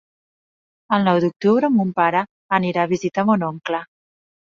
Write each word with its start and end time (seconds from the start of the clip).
El 0.97 1.05
nou 1.09 1.19
d'octubre 1.27 1.71
mon 1.77 1.93
pare 2.01 2.25
anirà 2.61 2.89
a 2.89 2.93
visitar 2.97 3.31
mon 3.33 3.51
oncle. 3.55 3.89